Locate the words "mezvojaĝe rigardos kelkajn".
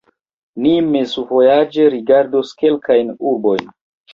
0.95-3.17